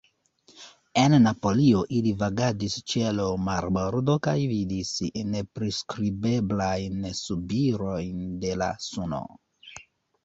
[1.01, 4.95] En Napolio ili vagadis ĉe l' marbordo kaj vidis
[5.35, 9.25] nepriskribeblajn subirojn de la suno.